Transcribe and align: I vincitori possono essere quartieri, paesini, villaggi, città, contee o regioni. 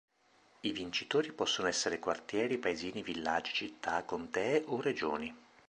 I 0.61 0.71
vincitori 0.71 1.31
possono 1.31 1.67
essere 1.67 1.99
quartieri, 1.99 2.57
paesini, 2.57 3.03
villaggi, 3.03 3.53
città, 3.53 4.03
contee 4.03 4.63
o 4.65 4.81
regioni. 4.81 5.31